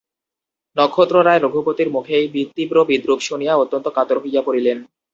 [0.77, 4.77] নক্ষত্ররায় রঘুপতির মুখে এই তীব্র বিদ্রূপ শুনিয়া অত্যন্ত কাতর হইয়া পড়িলেন।